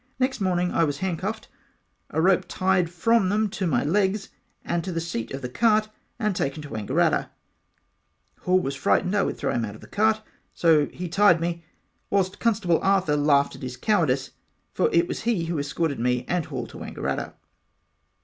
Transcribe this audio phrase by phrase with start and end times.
[0.17, 1.47] Next morning I was handcuffed
[2.09, 4.29] a rope tied from them to my legs
[4.65, 7.29] and to the seat of the cart and taken to Wangaratta
[8.39, 10.21] Hall was frightened I would throw him out of the cart
[10.55, 11.63] so he tied me
[12.09, 14.31] whilst Constable Arthur laughed at his cowardice
[14.73, 17.35] for it was he who escorted me and Hall to Wangaratta.